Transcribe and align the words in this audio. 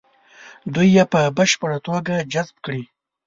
دوی 0.73 0.87
یې 0.95 1.03
په 1.13 1.21
بشپړه 1.37 1.77
توګه 1.87 2.15
جذب 2.33 2.55
کړي. 2.65 2.83